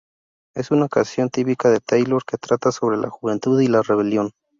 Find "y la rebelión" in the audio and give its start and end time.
3.61-4.31